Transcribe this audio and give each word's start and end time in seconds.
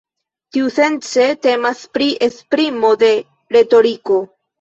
Tiusence 0.55 1.25
temas 1.45 1.83
pri 1.97 2.07
esprimo 2.29 2.91
de 3.05 3.11
retoriko. 3.57 4.19